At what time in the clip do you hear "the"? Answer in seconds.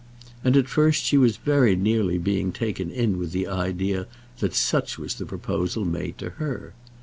3.33-3.45, 5.13-5.27